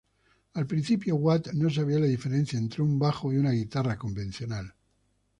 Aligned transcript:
Al 0.55 0.65
principio 0.65 1.15
Watt 1.17 1.51
no 1.53 1.69
sabía 1.69 1.99
la 1.99 2.07
diferencia 2.07 2.57
entre 2.57 2.81
un 2.81 2.97
bajo 2.97 3.31
y 3.31 3.37
una 3.37 3.51
guitarra 3.51 3.99
convencional. 3.99 4.73